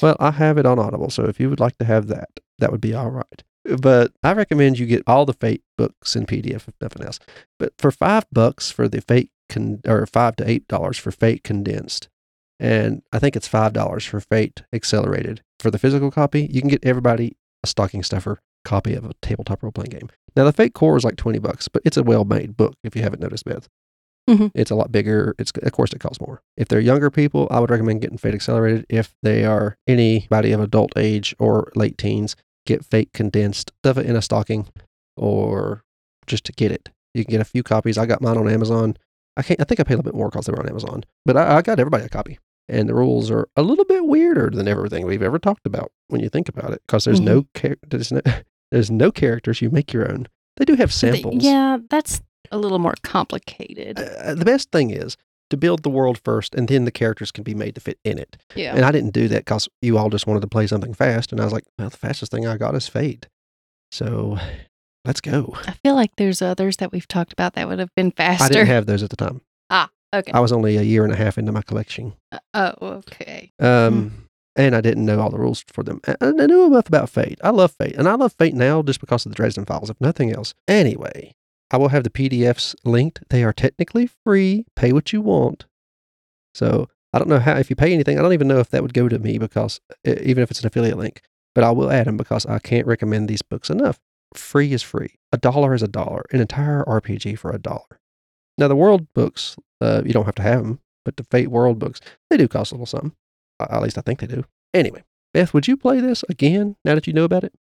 Well, 0.01 0.15
I 0.19 0.31
have 0.31 0.57
it 0.57 0.65
on 0.65 0.79
Audible, 0.79 1.09
so 1.09 1.25
if 1.25 1.39
you 1.39 1.49
would 1.49 1.59
like 1.59 1.77
to 1.79 1.85
have 1.85 2.07
that, 2.07 2.29
that 2.59 2.71
would 2.71 2.81
be 2.81 2.93
all 2.93 3.09
right. 3.09 3.43
But 3.79 4.11
I 4.23 4.33
recommend 4.33 4.79
you 4.79 4.85
get 4.85 5.03
all 5.07 5.25
the 5.25 5.33
Fate 5.33 5.63
books 5.77 6.15
in 6.15 6.25
PDF, 6.25 6.67
if 6.67 6.73
nothing 6.79 7.03
else. 7.05 7.19
But 7.59 7.73
for 7.77 7.91
five 7.91 8.25
bucks 8.31 8.71
for 8.71 8.87
the 8.87 9.01
Fate, 9.01 9.31
con- 9.49 9.81
or 9.85 10.05
five 10.05 10.35
to 10.37 10.49
eight 10.49 10.67
dollars 10.67 10.97
for 10.97 11.11
Fate 11.11 11.43
condensed, 11.43 12.07
and 12.59 13.01
I 13.11 13.19
think 13.19 13.35
it's 13.35 13.47
five 13.47 13.73
dollars 13.73 14.05
for 14.05 14.19
Fate 14.21 14.63
accelerated 14.71 15.41
for 15.59 15.71
the 15.71 15.79
physical 15.79 16.11
copy, 16.11 16.47
you 16.51 16.61
can 16.61 16.69
get 16.69 16.85
everybody 16.85 17.35
a 17.63 17.67
stocking 17.67 18.03
stuffer 18.03 18.39
copy 18.63 18.93
of 18.93 19.05
a 19.05 19.13
tabletop 19.21 19.63
role 19.63 19.71
playing 19.71 19.89
game. 19.89 20.09
Now 20.35 20.43
the 20.43 20.53
Fate 20.53 20.73
Core 20.73 20.97
is 20.97 21.03
like 21.03 21.17
twenty 21.17 21.39
bucks, 21.39 21.67
but 21.67 21.81
it's 21.83 21.97
a 21.97 22.03
well 22.03 22.23
made 22.23 22.55
book. 22.55 22.75
If 22.83 22.95
you 22.95 23.01
haven't 23.01 23.21
noticed, 23.21 23.45
Beth. 23.45 23.67
Mhm. 24.29 24.51
It's 24.53 24.71
a 24.71 24.75
lot 24.75 24.91
bigger. 24.91 25.35
It's 25.39 25.51
of 25.61 25.71
course 25.71 25.93
it 25.93 25.99
costs 25.99 26.19
more. 26.19 26.41
If 26.57 26.67
they're 26.67 26.79
younger 26.79 27.09
people, 27.09 27.47
I 27.49 27.59
would 27.59 27.69
recommend 27.69 28.01
getting 28.01 28.17
Fate 28.17 28.33
Accelerated. 28.33 28.85
If 28.89 29.13
they 29.23 29.45
are 29.45 29.77
anybody 29.87 30.51
of 30.51 30.59
adult 30.61 30.91
age 30.97 31.33
or 31.39 31.71
late 31.75 31.97
teens, 31.97 32.35
get 32.65 32.83
Fate 32.85 33.11
Condensed, 33.13 33.71
stuff 33.83 33.97
it 33.97 34.05
in 34.05 34.15
a 34.15 34.21
stocking, 34.21 34.67
or 35.15 35.83
just 36.25 36.43
to 36.45 36.51
get 36.53 36.71
it. 36.71 36.89
You 37.13 37.23
can 37.25 37.31
get 37.31 37.41
a 37.41 37.45
few 37.45 37.63
copies. 37.63 37.97
I 37.97 38.05
got 38.05 38.21
mine 38.21 38.37
on 38.37 38.49
Amazon. 38.49 38.97
I 39.37 39.43
can't. 39.43 39.61
I 39.61 39.63
think 39.63 39.79
I 39.79 39.83
paid 39.83 39.93
a 39.93 39.97
little 39.97 40.11
bit 40.11 40.17
more 40.17 40.29
because 40.29 40.45
they 40.45 40.51
were 40.51 40.59
on 40.59 40.69
Amazon, 40.69 41.03
but 41.25 41.37
I, 41.37 41.57
I 41.57 41.61
got 41.61 41.79
everybody 41.79 42.03
a 42.03 42.09
copy. 42.09 42.39
and 42.69 42.89
the 42.89 42.93
rules 42.93 43.31
are 43.31 43.47
a 43.55 43.61
little 43.61 43.85
bit 43.85 44.05
weirder 44.05 44.49
than 44.49 44.67
everything 44.67 45.05
we've 45.05 45.21
ever 45.23 45.39
talked 45.39 45.65
about 45.65 45.89
when 46.09 46.19
you 46.21 46.27
think 46.27 46.49
about 46.49 46.73
it, 46.73 46.81
because 46.85 47.05
there's 47.05 47.21
no 47.21 47.45
char- 47.55 47.77
there's 47.87 48.11
no 48.11 48.19
there's 48.71 48.91
no 48.91 49.11
characters. 49.11 49.61
You 49.61 49.69
make 49.69 49.93
your 49.93 50.11
own. 50.11 50.27
They 50.57 50.65
do 50.65 50.75
have 50.75 50.91
samples. 50.91 51.43
Yeah, 51.43 51.77
that's 51.89 52.21
a 52.51 52.57
little 52.57 52.79
more 52.79 52.95
complicated. 53.03 53.99
Uh, 53.99 54.33
the 54.35 54.45
best 54.45 54.71
thing 54.71 54.91
is 54.91 55.17
to 55.49 55.57
build 55.57 55.83
the 55.83 55.89
world 55.89 56.19
first, 56.23 56.53
and 56.55 56.67
then 56.67 56.85
the 56.85 56.91
characters 56.91 57.31
can 57.31 57.43
be 57.43 57.53
made 57.55 57.75
to 57.75 57.81
fit 57.81 57.99
in 58.03 58.17
it. 58.19 58.37
yeah. 58.55 58.75
And 58.75 58.83
I 58.83 58.91
didn't 58.91 59.11
do 59.11 59.27
that 59.29 59.45
because 59.45 59.69
you 59.81 59.97
all 59.97 60.09
just 60.09 60.27
wanted 60.27 60.41
to 60.41 60.47
play 60.47 60.67
something 60.67 60.93
fast, 60.93 61.31
and 61.31 61.39
I 61.39 61.45
was 61.45 61.53
like, 61.53 61.63
well, 61.77 61.89
the 61.89 61.97
fastest 61.97 62.31
thing 62.31 62.45
I 62.45 62.57
got 62.57 62.75
is 62.75 62.87
Fate. 62.87 63.27
So 63.91 64.37
let's 65.05 65.21
go. 65.21 65.55
I 65.65 65.71
feel 65.71 65.95
like 65.95 66.11
there's 66.17 66.41
others 66.41 66.77
that 66.77 66.91
we've 66.91 67.07
talked 67.07 67.31
about 67.31 67.53
that 67.53 67.67
would 67.67 67.79
have 67.79 67.93
been 67.95 68.11
faster. 68.11 68.43
I 68.43 68.49
didn't 68.49 68.67
have 68.67 68.85
those 68.85 69.03
at 69.03 69.09
the 69.09 69.15
time. 69.15 69.41
Ah, 69.69 69.89
okay. 70.13 70.31
I 70.33 70.41
was 70.41 70.51
only 70.51 70.75
a 70.75 70.81
year 70.81 71.05
and 71.05 71.13
a 71.13 71.15
half 71.15 71.37
into 71.37 71.53
my 71.53 71.61
collection. 71.61 72.13
Uh, 72.31 72.39
oh, 72.53 72.87
okay. 72.87 73.51
Um, 73.59 74.27
and 74.57 74.75
I 74.75 74.81
didn't 74.81 75.05
know 75.05 75.21
all 75.21 75.29
the 75.29 75.37
rules 75.39 75.63
for 75.67 75.83
them. 75.83 76.01
I 76.19 76.31
knew 76.31 76.65
enough 76.65 76.87
about 76.87 77.09
Fate. 77.09 77.39
I 77.43 77.51
love 77.51 77.71
Fate, 77.79 77.95
and 77.95 78.09
I 78.09 78.15
love 78.15 78.33
Fate 78.37 78.55
now 78.55 78.81
just 78.81 78.99
because 78.99 79.25
of 79.25 79.31
the 79.31 79.35
Dresden 79.35 79.63
Files, 79.65 79.89
if 79.89 80.01
nothing 80.01 80.33
else. 80.33 80.53
Anyway, 80.67 81.33
I 81.69 81.77
will 81.77 81.89
have 81.89 82.03
the 82.03 82.09
PDFs 82.09 82.75
linked. 82.85 83.23
They 83.29 83.43
are 83.43 83.53
technically 83.53 84.07
free. 84.07 84.65
Pay 84.75 84.93
what 84.93 85.11
you 85.11 85.21
want. 85.21 85.65
So 86.53 86.87
I 87.13 87.19
don't 87.19 87.29
know 87.29 87.39
how. 87.39 87.55
If 87.57 87.69
you 87.69 87.75
pay 87.75 87.93
anything, 87.93 88.17
I 88.17 88.21
don't 88.21 88.33
even 88.33 88.47
know 88.47 88.59
if 88.59 88.69
that 88.69 88.81
would 88.81 88.93
go 88.93 89.09
to 89.09 89.19
me 89.19 89.37
because 89.37 89.79
even 90.05 90.43
if 90.43 90.51
it's 90.51 90.61
an 90.61 90.67
affiliate 90.67 90.97
link, 90.97 91.21
but 91.53 91.63
I 91.63 91.71
will 91.71 91.91
add 91.91 92.07
them 92.07 92.17
because 92.17 92.45
I 92.45 92.59
can't 92.59 92.87
recommend 92.87 93.27
these 93.27 93.41
books 93.41 93.69
enough. 93.69 93.99
Free 94.33 94.71
is 94.73 94.83
free. 94.83 95.15
A 95.31 95.37
dollar 95.37 95.73
is 95.73 95.83
a 95.83 95.87
dollar. 95.87 96.25
An 96.31 96.39
entire 96.39 96.83
RPG 96.85 97.37
for 97.39 97.51
a 97.51 97.59
dollar. 97.59 97.99
Now 98.57 98.67
the 98.67 98.75
world 98.75 99.13
books, 99.13 99.57
uh, 99.81 100.01
you 100.05 100.13
don't 100.13 100.25
have 100.25 100.35
to 100.35 100.41
have 100.41 100.63
them, 100.63 100.79
but 101.05 101.17
the 101.17 101.23
Fate 101.23 101.49
world 101.49 101.79
books, 101.79 102.01
they 102.29 102.37
do 102.37 102.47
cost 102.47 102.71
a 102.71 102.75
little 102.75 102.85
something. 102.85 103.13
At 103.59 103.81
least 103.81 103.97
I 103.97 104.01
think 104.01 104.19
they 104.19 104.27
do. 104.27 104.45
Anyway, 104.73 105.03
Beth, 105.33 105.53
would 105.53 105.67
you 105.67 105.77
play 105.77 105.99
this 105.99 106.23
again 106.29 106.75
now 106.83 106.95
that 106.95 107.07
you 107.07 107.13
know 107.13 107.23
about 107.23 107.43
it? 107.43 107.53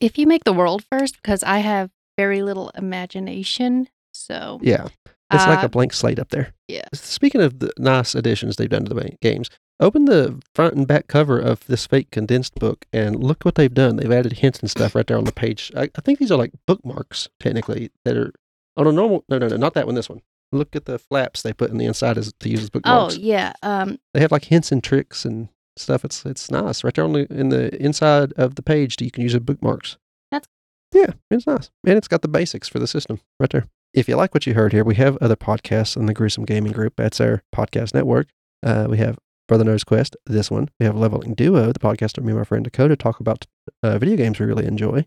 If 0.00 0.18
you 0.18 0.26
make 0.26 0.44
the 0.44 0.52
world 0.52 0.84
first, 0.90 1.16
because 1.16 1.42
I 1.42 1.58
have 1.58 1.90
very 2.16 2.42
little 2.42 2.70
imagination, 2.74 3.88
so 4.12 4.58
Yeah, 4.62 4.88
it's 5.32 5.46
like 5.46 5.62
uh, 5.62 5.66
a 5.66 5.68
blank 5.68 5.92
slate 5.92 6.18
up 6.18 6.30
there. 6.30 6.52
yeah. 6.68 6.84
Speaking 6.92 7.40
of 7.40 7.58
the 7.58 7.72
nice 7.78 8.14
additions 8.14 8.56
they've 8.56 8.68
done 8.68 8.84
to 8.86 8.94
the 8.94 9.10
games, 9.20 9.50
open 9.80 10.06
the 10.06 10.40
front 10.54 10.74
and 10.74 10.86
back 10.86 11.06
cover 11.08 11.38
of 11.38 11.66
this 11.66 11.86
Fate 11.86 12.10
Condensed 12.10 12.54
book 12.56 12.86
and 12.92 13.22
look 13.22 13.44
what 13.44 13.56
they've 13.56 13.72
done. 13.74 13.96
They've 13.96 14.10
added 14.12 14.34
hints 14.34 14.60
and 14.60 14.70
stuff 14.70 14.94
right 14.94 15.06
there 15.06 15.18
on 15.18 15.24
the 15.24 15.32
page. 15.32 15.70
I, 15.76 15.90
I 15.96 16.00
think 16.02 16.18
these 16.18 16.30
are 16.32 16.38
like 16.38 16.52
bookmarks 16.66 17.28
technically 17.40 17.90
that 18.04 18.16
are 18.16 18.32
on 18.76 18.86
a 18.86 18.92
normal. 18.92 19.24
No, 19.28 19.38
no, 19.38 19.48
no, 19.48 19.56
not 19.56 19.74
that 19.74 19.86
one. 19.86 19.94
This 19.94 20.08
one. 20.08 20.22
Look 20.52 20.76
at 20.76 20.84
the 20.84 20.98
flaps 20.98 21.42
they 21.42 21.52
put 21.52 21.70
in 21.70 21.76
the 21.78 21.86
inside 21.86 22.16
as 22.16 22.32
to 22.40 22.48
use 22.48 22.62
as 22.62 22.70
bookmarks. 22.70 23.16
oh 23.16 23.18
yeah, 23.18 23.52
um, 23.62 23.98
They 24.14 24.20
have 24.20 24.30
like 24.32 24.44
hints 24.44 24.70
and 24.70 24.82
tricks 24.82 25.24
and 25.24 25.48
stuff. 25.76 26.04
It's 26.04 26.24
it's 26.24 26.50
nice 26.50 26.84
right 26.84 26.94
there 26.94 27.04
on 27.04 27.12
the 27.12 27.26
in 27.32 27.48
the 27.48 27.74
inside 27.82 28.32
of 28.36 28.54
the 28.54 28.62
page. 28.62 28.96
That 28.96 29.04
You 29.04 29.10
can 29.10 29.24
use 29.24 29.34
as 29.34 29.40
bookmarks. 29.40 29.98
Yeah, 30.92 31.12
it's 31.30 31.46
nice, 31.46 31.70
and 31.86 31.98
it's 31.98 32.08
got 32.08 32.22
the 32.22 32.28
basics 32.28 32.68
for 32.68 32.78
the 32.78 32.86
system 32.86 33.20
right 33.40 33.50
there. 33.50 33.66
If 33.92 34.08
you 34.08 34.16
like 34.16 34.34
what 34.34 34.46
you 34.46 34.54
heard 34.54 34.72
here, 34.72 34.84
we 34.84 34.94
have 34.96 35.16
other 35.20 35.36
podcasts 35.36 35.96
in 35.96 36.06
the 36.06 36.14
Gruesome 36.14 36.44
Gaming 36.44 36.72
Group. 36.72 36.94
That's 36.96 37.20
our 37.20 37.42
podcast 37.54 37.94
network. 37.94 38.28
Uh, 38.64 38.86
we 38.88 38.98
have 38.98 39.18
Brother 39.48 39.64
Knows 39.64 39.84
Quest, 39.84 40.16
this 40.26 40.50
one. 40.50 40.68
We 40.78 40.86
have 40.86 40.96
Leveling 40.96 41.34
Duo, 41.34 41.72
the 41.72 41.78
podcast 41.78 42.18
where 42.18 42.24
me 42.24 42.32
and 42.32 42.40
my 42.40 42.44
friend 42.44 42.64
Dakota 42.64 42.96
talk 42.96 43.20
about 43.20 43.46
uh, 43.82 43.98
video 43.98 44.16
games 44.16 44.38
we 44.38 44.46
really 44.46 44.66
enjoy. 44.66 45.06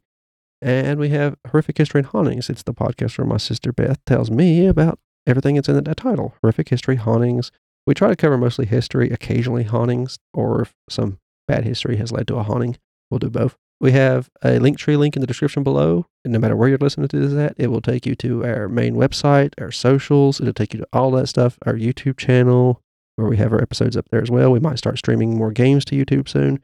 And 0.61 0.99
we 0.99 1.09
have 1.09 1.35
Horrific 1.47 1.77
History 1.77 1.99
and 1.99 2.07
Hauntings. 2.07 2.49
It's 2.49 2.63
the 2.63 2.73
podcast 2.73 3.17
where 3.17 3.27
my 3.27 3.37
sister 3.37 3.71
Beth 3.71 4.03
tells 4.05 4.29
me 4.29 4.67
about 4.67 4.99
everything 5.25 5.55
that's 5.55 5.69
in 5.69 5.81
the 5.81 5.95
title 5.95 6.35
Horrific 6.41 6.69
History, 6.69 6.97
Hauntings, 6.97 7.51
we 7.89 7.95
try 7.95 8.09
to 8.09 8.15
cover 8.15 8.37
mostly 8.37 8.67
history, 8.67 9.09
occasionally 9.09 9.63
hauntings, 9.63 10.19
or 10.31 10.61
if 10.61 10.75
some 10.91 11.17
bad 11.47 11.63
history 11.63 11.97
has 11.97 12.11
led 12.11 12.27
to 12.27 12.35
a 12.35 12.43
haunting, 12.43 12.77
we'll 13.09 13.17
do 13.17 13.31
both. 13.31 13.57
We 13.79 13.91
have 13.93 14.29
a 14.43 14.59
Linktree 14.59 14.97
link 14.97 15.15
in 15.15 15.21
the 15.21 15.27
description 15.27 15.63
below. 15.63 16.07
And 16.23 16.33
no 16.33 16.39
matter 16.39 16.55
where 16.55 16.67
you're 16.67 16.77
listening 16.77 17.07
to 17.07 17.19
this 17.19 17.37
at, 17.37 17.55
it 17.57 17.67
will 17.67 17.81
take 17.81 18.05
you 18.05 18.15
to 18.15 18.45
our 18.45 18.67
main 18.67 18.95
website, 18.95 19.53
our 19.59 19.71
socials. 19.71 20.41
It'll 20.41 20.53
take 20.53 20.73
you 20.73 20.79
to 20.79 20.87
all 20.91 21.11
that 21.11 21.27
stuff, 21.27 21.57
our 21.65 21.73
YouTube 21.73 22.17
channel, 22.17 22.81
where 23.15 23.27
we 23.27 23.37
have 23.37 23.53
our 23.53 23.61
episodes 23.61 23.95
up 23.95 24.09
there 24.09 24.21
as 24.21 24.29
well. 24.29 24.51
We 24.51 24.59
might 24.59 24.77
start 24.77 24.97
streaming 24.97 25.37
more 25.37 25.51
games 25.51 25.85
to 25.85 25.95
YouTube 25.95 26.27
soon. 26.27 26.61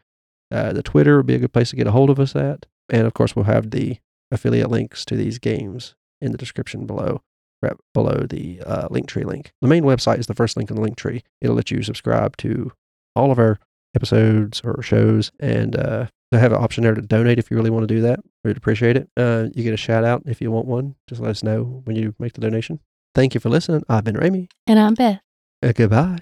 Uh, 0.52 0.74
the 0.74 0.84
Twitter 0.84 1.18
would 1.18 1.26
be 1.26 1.36
a 1.36 1.40
good 1.40 1.54
place 1.54 1.70
to 1.70 1.76
get 1.76 1.88
a 1.88 1.92
hold 1.92 2.10
of 2.10 2.20
us 2.20 2.36
at. 2.36 2.66
And 2.90 3.08
of 3.08 3.14
course, 3.14 3.36
we'll 3.36 3.46
have 3.46 3.72
the 3.72 3.98
affiliate 4.32 4.70
links 4.70 5.06
to 5.06 5.16
these 5.16 5.40
games 5.40 5.96
in 6.20 6.32
the 6.32 6.38
description 6.38 6.86
below 6.86 7.22
right 7.62 7.74
below 7.94 8.26
the 8.30 8.62
uh, 8.66 8.88
Linktree 8.90 9.26
link. 9.26 9.52
The 9.62 9.68
main 9.68 9.84
website 9.84 10.20
is 10.20 10.28
the 10.28 10.34
first 10.34 10.58
link 10.58 10.70
in 10.70 10.76
the 10.76 10.82
Linktree. 10.82 11.24
It'll 11.42 11.56
let 11.56 11.72
you 11.72 11.82
subscribe 11.84 12.38
to 12.38 12.72
all 13.16 13.32
of 13.32 13.40
our 13.40 13.60
episodes 13.96 14.62
or 14.64 14.82
shows, 14.82 15.32
and 15.40 15.76
uh, 15.76 16.08
they 16.36 16.42
have 16.42 16.52
an 16.52 16.62
option 16.64 16.84
there 16.84 16.94
to 16.94 17.02
donate 17.02 17.40
if 17.40 17.50
you 17.50 17.58
really 17.58 17.70
want 17.70 17.88
to 17.88 17.94
do 17.96 18.02
that. 18.02 18.20
We'd 18.44 18.58
appreciate 18.58 18.98
it. 18.98 19.10
Uh, 19.16 19.48
you 19.54 19.64
get 19.64 19.74
a 19.74 19.78
shout 19.78 20.04
out 20.04 20.24
if 20.26 20.42
you 20.42 20.52
want 20.52 20.68
one. 20.68 20.96
Just 21.08 21.22
let 21.22 21.32
us 21.32 21.44
know 21.44 21.82
when 21.86 21.96
you 21.96 22.14
make 22.20 22.34
the 22.34 22.42
donation. 22.42 22.80
Thank 23.14 23.34
you 23.34 23.40
for 23.40 23.50
listening. 23.50 23.84
I've 23.88 24.04
been 24.04 24.18
Ramie. 24.18 24.50
and 24.68 24.78
I'm 24.78 24.94
Beth. 24.94 25.22
Uh, 25.64 25.72
goodbye. 25.74 26.20